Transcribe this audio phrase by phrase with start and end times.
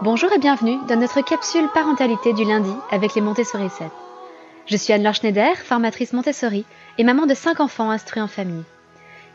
[0.00, 3.88] Bonjour et bienvenue dans notre capsule parentalité du lundi avec les Montessori 7.
[4.66, 6.64] Je suis Anne-Laure Schneider, formatrice Montessori
[6.98, 8.62] et maman de 5 enfants instruits en famille.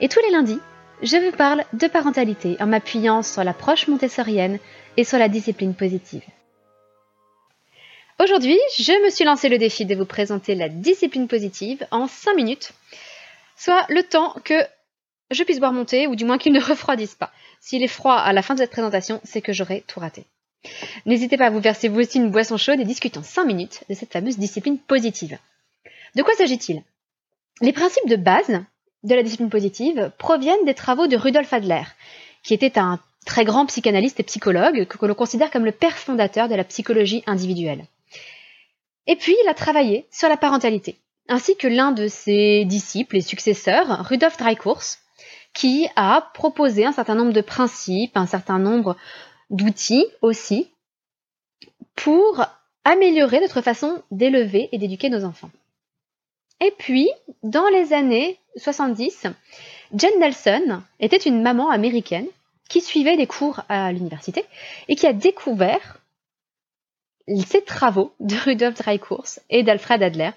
[0.00, 0.60] Et tous les lundis,
[1.02, 4.60] je vous parle de parentalité en m'appuyant sur l'approche montessorienne
[4.96, 6.22] et sur la discipline positive.
[8.22, 12.36] Aujourd'hui, je me suis lancé le défi de vous présenter la discipline positive en 5
[12.36, 12.72] minutes,
[13.56, 14.62] soit le temps que
[15.32, 17.32] je puisse boire mon thé ou du moins qu'il ne refroidisse pas.
[17.58, 20.24] S'il est froid à la fin de cette présentation, c'est que j'aurai tout raté.
[21.06, 23.94] N'hésitez pas à vous verser vous aussi une boisson chaude et discutons 5 minutes de
[23.94, 25.38] cette fameuse discipline positive.
[26.14, 26.82] De quoi s'agit-il?
[27.60, 28.62] Les principes de base
[29.02, 31.82] de la discipline positive proviennent des travaux de Rudolf Adler,
[32.42, 36.48] qui était un très grand psychanalyste et psychologue que l'on considère comme le père fondateur
[36.48, 37.86] de la psychologie individuelle.
[39.06, 40.96] Et puis, il a travaillé sur la parentalité,
[41.28, 44.98] ainsi que l'un de ses disciples et successeurs, Rudolf Dreikurs,
[45.54, 48.96] qui a proposé un certain nombre de principes, un certain nombre
[49.52, 50.68] d'outils aussi
[51.94, 52.44] pour
[52.84, 55.50] améliorer notre façon d'élever et d'éduquer nos enfants.
[56.60, 57.08] Et puis,
[57.42, 59.26] dans les années 70,
[59.94, 62.26] Jen Nelson était une maman américaine
[62.68, 64.44] qui suivait des cours à l'université
[64.88, 65.98] et qui a découvert
[67.46, 70.30] ces travaux de Rudolf Dreikurs et d'Alfred Adler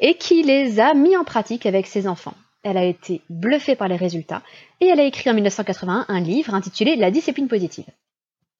[0.00, 2.34] et qui les a mis en pratique avec ses enfants.
[2.62, 4.42] Elle a été bluffée par les résultats
[4.80, 7.86] et elle a écrit en 1981 un livre intitulé La discipline positive.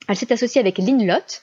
[0.08, 1.42] Elle s'est associée avec Lynn Lott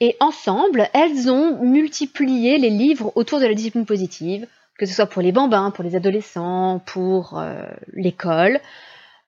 [0.00, 4.46] et ensemble, elles ont multiplié les livres autour de la discipline positive,
[4.78, 8.60] que ce soit pour les bambins, pour les adolescents, pour euh, l'école,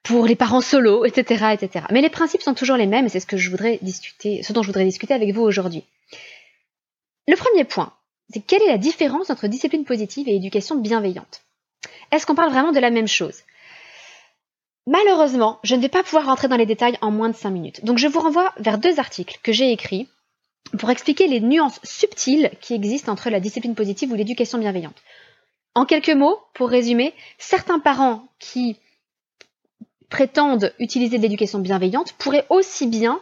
[0.01, 1.85] pour les parents solos, etc., etc.
[1.91, 4.53] Mais les principes sont toujours les mêmes et c'est ce que je voudrais discuter, ce
[4.53, 5.83] dont je voudrais discuter avec vous aujourd'hui.
[7.27, 7.93] Le premier point,
[8.33, 11.41] c'est quelle est la différence entre discipline positive et éducation bienveillante?
[12.11, 13.41] Est-ce qu'on parle vraiment de la même chose?
[14.87, 17.85] Malheureusement, je ne vais pas pouvoir rentrer dans les détails en moins de 5 minutes.
[17.85, 20.09] Donc je vous renvoie vers deux articles que j'ai écrits
[20.77, 25.01] pour expliquer les nuances subtiles qui existent entre la discipline positive ou l'éducation bienveillante.
[25.75, 28.77] En quelques mots, pour résumer, certains parents qui
[30.09, 33.21] prétendent utiliser de l'éducation bienveillante pourraient aussi bien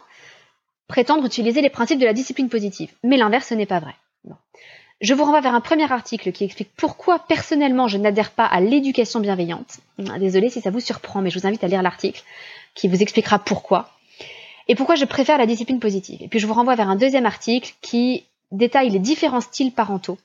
[0.88, 2.92] prétendre utiliser les principes de la discipline positive.
[3.04, 3.94] Mais l'inverse, n'est pas vrai.
[5.00, 8.60] Je vous renvoie vers un premier article qui explique pourquoi personnellement je n'adhère pas à
[8.60, 9.78] l'éducation bienveillante.
[10.18, 12.22] Désolée si ça vous surprend, mais je vous invite à lire l'article
[12.74, 13.90] qui vous expliquera pourquoi.
[14.68, 16.22] Et pourquoi je préfère la discipline positive.
[16.22, 20.18] Et puis je vous renvoie vers un deuxième article qui détaille les différents styles parentaux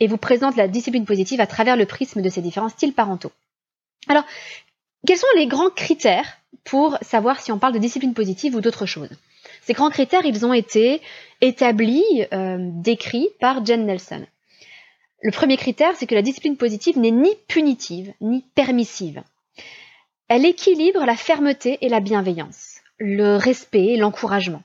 [0.00, 3.32] et vous présente la discipline positive à travers le prisme de ces différents styles parentaux.
[4.08, 4.24] Alors,
[5.06, 8.86] quels sont les grands critères pour savoir si on parle de discipline positive ou d'autre
[8.86, 9.10] chose?
[9.66, 11.02] Ces grands critères, ils ont été
[11.40, 14.24] établis, euh, décrits par Jen Nelson.
[15.22, 19.24] Le premier critère, c'est que la discipline positive n'est ni punitive ni permissive.
[20.28, 24.62] Elle équilibre la fermeté et la bienveillance, le respect et l'encouragement.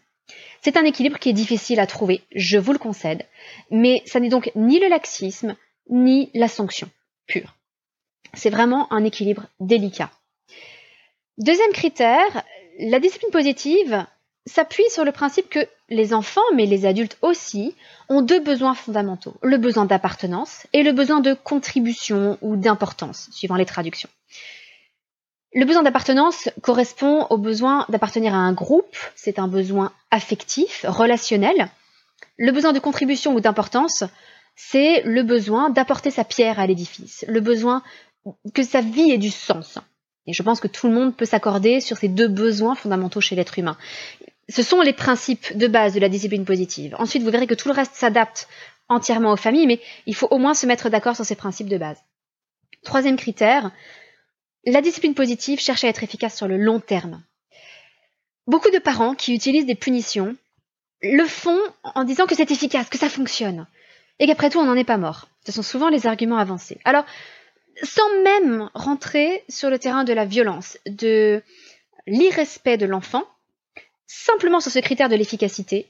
[0.62, 3.26] C'est un équilibre qui est difficile à trouver, je vous le concède,
[3.72, 5.56] mais ça n'est donc ni le laxisme,
[5.90, 6.88] ni la sanction
[7.26, 7.56] pure.
[8.36, 10.12] C'est vraiment un équilibre délicat.
[11.40, 12.44] Deuxième critère,
[12.78, 14.06] la discipline positive
[14.46, 17.76] s'appuie sur le principe que les enfants, mais les adultes aussi,
[18.10, 23.56] ont deux besoins fondamentaux, le besoin d'appartenance et le besoin de contribution ou d'importance, suivant
[23.56, 24.10] les traductions.
[25.54, 31.70] Le besoin d'appartenance correspond au besoin d'appartenir à un groupe, c'est un besoin affectif, relationnel.
[32.38, 34.06] Le besoin de contribution ou d'importance,
[34.56, 37.84] c'est le besoin d'apporter sa pierre à l'édifice, le besoin
[38.54, 39.78] que sa vie ait du sens.
[40.28, 43.36] Et je pense que tout le monde peut s'accorder sur ces deux besoins fondamentaux chez
[43.36, 43.78] l'être humain.
[44.52, 46.96] Ce sont les principes de base de la discipline positive.
[47.00, 48.48] Ensuite, vous verrez que tout le reste s'adapte
[48.90, 51.78] entièrement aux familles, mais il faut au moins se mettre d'accord sur ces principes de
[51.78, 51.98] base.
[52.84, 53.72] Troisième critère,
[54.66, 57.24] la discipline positive cherche à être efficace sur le long terme.
[58.48, 60.36] Beaucoup de parents qui utilisent des punitions
[61.02, 63.68] le font en disant que c'est efficace, que ça fonctionne,
[64.20, 65.30] et qu'après tout on n'en est pas mort.
[65.46, 66.80] Ce sont souvent les arguments avancés.
[66.84, 67.06] Alors,
[67.84, 71.42] sans même rentrer sur le terrain de la violence, de
[72.06, 73.24] l'irrespect de l'enfant,
[74.12, 75.88] simplement sur ce critère de l'efficacité,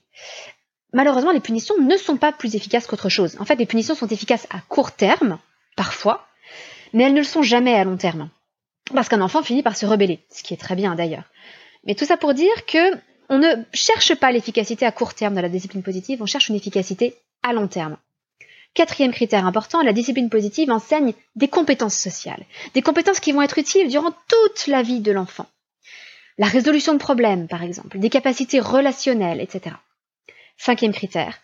[0.94, 3.35] malheureusement les punitions ne sont pas plus efficaces qu'autre chose.
[3.39, 5.39] En fait, les punitions sont efficaces à court terme,
[5.75, 6.27] parfois,
[6.94, 8.29] mais elles ne le sont jamais à long terme.
[8.94, 11.23] Parce qu'un enfant finit par se rebeller, ce qui est très bien d'ailleurs.
[11.85, 12.95] Mais tout ça pour dire que
[13.29, 16.56] on ne cherche pas l'efficacité à court terme dans la discipline positive, on cherche une
[16.56, 17.97] efficacité à long terme.
[18.74, 23.57] Quatrième critère important, la discipline positive enseigne des compétences sociales, des compétences qui vont être
[23.57, 25.47] utiles durant toute la vie de l'enfant.
[26.38, 29.75] La résolution de problèmes, par exemple, des capacités relationnelles, etc.
[30.57, 31.39] Cinquième critère,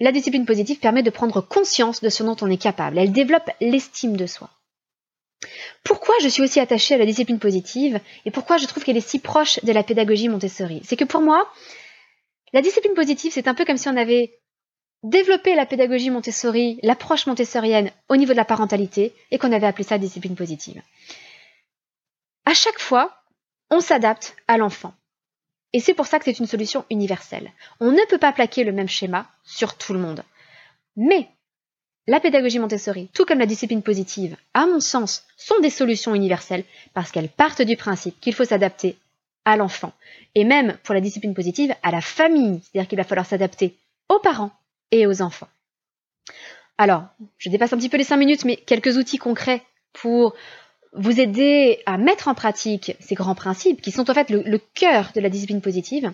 [0.00, 2.98] la discipline positive permet de prendre conscience de ce dont on est capable.
[2.98, 4.50] Elle développe l'estime de soi.
[5.84, 9.06] Pourquoi je suis aussi attachée à la discipline positive et pourquoi je trouve qu'elle est
[9.06, 10.80] si proche de la pédagogie Montessori?
[10.84, 11.50] C'est que pour moi,
[12.52, 14.38] La discipline positive, c'est un peu comme si on avait
[15.02, 19.84] développé la pédagogie Montessori, l'approche montessorienne au niveau de la parentalité, et qu'on avait appelé
[19.84, 20.80] ça discipline positive.
[22.44, 23.21] À chaque fois,
[23.72, 24.94] on s'adapte à l'enfant.
[25.72, 27.50] Et c'est pour ça que c'est une solution universelle.
[27.80, 30.22] On ne peut pas plaquer le même schéma sur tout le monde.
[30.94, 31.28] Mais
[32.06, 36.64] la pédagogie Montessori, tout comme la discipline positive, à mon sens, sont des solutions universelles
[36.92, 38.98] parce qu'elles partent du principe qu'il faut s'adapter
[39.46, 39.94] à l'enfant.
[40.34, 42.60] Et même pour la discipline positive, à la famille.
[42.62, 43.78] C'est-à-dire qu'il va falloir s'adapter
[44.10, 44.52] aux parents
[44.90, 45.48] et aux enfants.
[46.76, 47.04] Alors,
[47.38, 49.62] je dépasse un petit peu les cinq minutes, mais quelques outils concrets
[49.94, 50.34] pour
[50.92, 55.10] vous aider à mettre en pratique ces grands principes qui sont en fait le, cœur
[55.14, 56.12] de la discipline positive.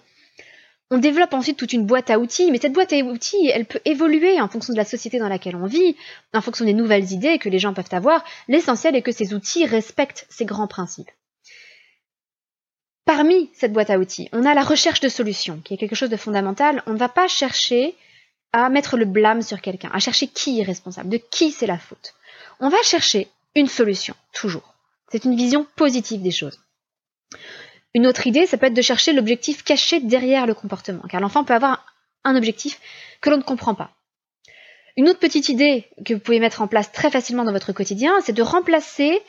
[0.90, 3.80] On développe ensuite toute une boîte à outils, mais cette boîte à outils, elle peut
[3.84, 5.96] évoluer en fonction de la société dans laquelle on vit,
[6.32, 8.24] en fonction des nouvelles idées que les gens peuvent avoir.
[8.46, 11.10] L'essentiel est que ces outils respectent ces grands principes.
[13.04, 16.10] Parmi cette boîte à outils, on a la recherche de solutions, qui est quelque chose
[16.10, 16.82] de fondamental.
[16.86, 17.94] On ne va pas chercher
[18.52, 21.78] à mettre le blâme sur quelqu'un, à chercher qui est responsable, de qui c'est la
[21.78, 22.14] faute.
[22.60, 24.74] On va chercher une solution, toujours.
[25.10, 26.60] C'est une vision positive des choses.
[27.94, 31.44] Une autre idée, ça peut être de chercher l'objectif caché derrière le comportement, car l'enfant
[31.44, 31.86] peut avoir
[32.24, 32.80] un objectif
[33.20, 33.90] que l'on ne comprend pas.
[34.96, 38.20] Une autre petite idée que vous pouvez mettre en place très facilement dans votre quotidien,
[38.20, 39.22] c'est de remplacer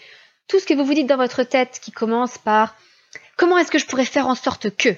[0.48, 2.76] tout ce que vous vous dites dans votre tête qui commence par
[3.38, 4.90] comment est-ce que je pourrais faire en sorte que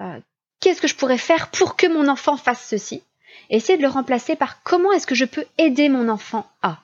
[0.00, 0.20] euh,
[0.64, 3.02] Qu'est-ce que je pourrais faire pour que mon enfant fasse ceci?
[3.50, 6.78] Essayez de le remplacer par comment est-ce que je peux aider mon enfant à?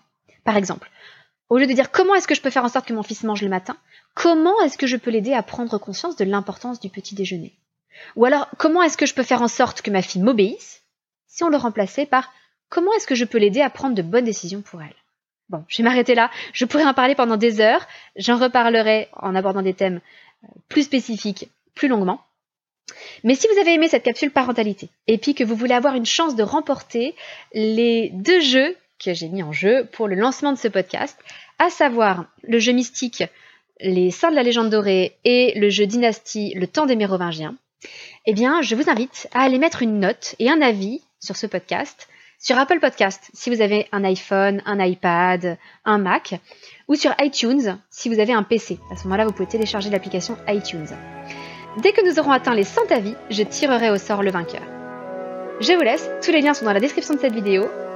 [0.45, 0.91] Par exemple,
[1.50, 3.25] au lieu de dire comment est-ce que je peux faire en sorte que mon fils
[3.25, 3.76] mange le matin,
[4.14, 7.52] comment est-ce que je peux l'aider à prendre conscience de l'importance du petit déjeuner?
[8.17, 10.82] Ou alors, comment est-ce que je peux faire en sorte que ma fille m'obéisse
[11.26, 12.32] Si on le remplaçait par
[12.69, 14.94] comment est-ce que je peux l'aider à prendre de bonnes décisions pour elle?
[15.49, 16.31] Bon, je vais m'arrêter là.
[16.52, 17.87] Je pourrais en parler pendant des heures.
[18.14, 20.00] J'en reparlerai en abordant des thèmes
[20.44, 22.20] euh, plus spécifiques plus longuement.
[23.25, 26.06] Mais si vous avez aimé cette capsule parentalité et puis que vous voulez avoir une
[26.06, 27.14] chance de remporter
[27.53, 31.19] les deux jeux que j'ai mis en jeu pour le lancement de ce podcast,
[31.58, 33.25] à savoir le jeu mystique
[33.81, 37.56] Les Saints de la légende dorée et le jeu Dynastie Le temps des Mérovingiens,
[38.26, 41.47] eh bien, je vous invite à aller mettre une note et un avis sur ce
[41.47, 42.08] podcast
[42.41, 46.41] sur Apple Podcast si vous avez un iPhone, un iPad, un Mac,
[46.88, 48.79] ou sur iTunes si vous avez un PC.
[48.91, 50.88] À ce moment-là, vous pouvez télécharger l'application iTunes.
[51.82, 54.62] Dès que nous aurons atteint les 100 avis, je tirerai au sort le vainqueur.
[55.61, 57.69] Je vous laisse, tous les liens sont dans la description de cette vidéo